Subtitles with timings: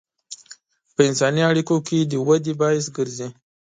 [0.93, 3.27] په انساني اړیکو کې د ودې باعث ګرځي.